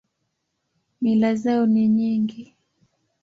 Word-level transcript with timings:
Mila 1.01 1.35
zao 1.35 1.65
ni 1.65 1.87
nyingi. 1.87 2.55